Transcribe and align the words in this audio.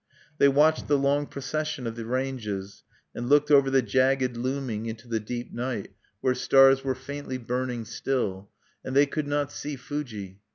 They 0.39 0.47
watched 0.47 0.87
the 0.87 0.97
long 0.97 1.27
procession 1.27 1.85
of 1.85 1.95
the 1.95 2.07
ranges, 2.07 2.81
and 3.13 3.29
looked 3.29 3.51
over 3.51 3.69
the 3.69 3.83
jagged 3.83 4.35
looming 4.35 4.87
into 4.87 5.07
the 5.07 5.19
deep 5.19 5.53
night, 5.53 5.91
where 6.21 6.33
stars 6.33 6.83
were 6.83 6.95
faintly 6.95 7.37
burning 7.37 7.85
still, 7.85 8.49
and 8.83 8.95
they 8.95 9.05
could 9.05 9.27
not 9.27 9.51
see 9.51 9.75
Fuji. 9.75 10.39